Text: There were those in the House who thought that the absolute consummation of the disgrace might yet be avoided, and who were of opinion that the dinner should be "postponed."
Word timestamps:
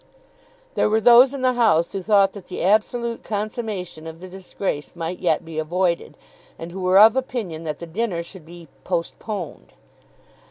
There 0.73 0.89
were 0.89 0.99
those 0.99 1.31
in 1.31 1.43
the 1.43 1.53
House 1.53 1.91
who 1.91 2.01
thought 2.01 2.33
that 2.33 2.47
the 2.47 2.63
absolute 2.63 3.23
consummation 3.23 4.07
of 4.07 4.19
the 4.19 4.27
disgrace 4.27 4.95
might 4.95 5.19
yet 5.19 5.45
be 5.45 5.59
avoided, 5.59 6.17
and 6.57 6.71
who 6.71 6.81
were 6.81 6.97
of 6.97 7.15
opinion 7.15 7.65
that 7.65 7.77
the 7.77 7.85
dinner 7.85 8.23
should 8.23 8.43
be 8.47 8.67
"postponed." 8.83 9.73